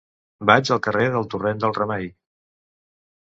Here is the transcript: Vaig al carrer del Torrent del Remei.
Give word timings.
Vaig 0.49 0.69
al 0.75 0.79
carrer 0.87 1.05
del 1.15 1.29
Torrent 1.35 1.61
del 1.65 1.75
Remei. 1.79 2.09